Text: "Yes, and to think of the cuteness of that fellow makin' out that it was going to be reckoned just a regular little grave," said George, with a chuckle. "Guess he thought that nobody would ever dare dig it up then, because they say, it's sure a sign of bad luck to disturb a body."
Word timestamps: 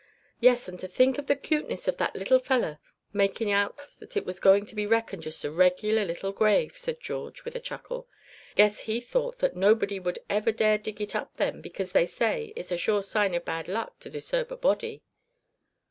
"Yes, 0.39 0.67
and 0.67 0.79
to 0.79 0.87
think 0.87 1.19
of 1.19 1.27
the 1.27 1.35
cuteness 1.35 1.87
of 1.87 1.97
that 1.97 2.15
fellow 2.43 2.79
makin' 3.13 3.49
out 3.51 3.79
that 3.99 4.17
it 4.17 4.25
was 4.25 4.39
going 4.39 4.65
to 4.65 4.73
be 4.73 4.87
reckoned 4.87 5.21
just 5.21 5.45
a 5.45 5.51
regular 5.51 6.03
little 6.05 6.31
grave," 6.31 6.75
said 6.75 6.99
George, 6.99 7.45
with 7.45 7.55
a 7.55 7.59
chuckle. 7.59 8.07
"Guess 8.55 8.79
he 8.79 8.99
thought 8.99 9.37
that 9.37 9.55
nobody 9.55 9.99
would 9.99 10.17
ever 10.27 10.51
dare 10.51 10.79
dig 10.79 11.01
it 11.01 11.15
up 11.15 11.37
then, 11.37 11.61
because 11.61 11.91
they 11.91 12.07
say, 12.07 12.51
it's 12.55 12.75
sure 12.79 12.97
a 12.97 13.03
sign 13.03 13.35
of 13.35 13.45
bad 13.45 13.67
luck 13.67 13.99
to 13.99 14.09
disturb 14.09 14.51
a 14.51 14.57
body." 14.57 15.03